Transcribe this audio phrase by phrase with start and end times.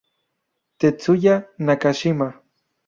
[0.79, 2.27] Tetsuya Nakashima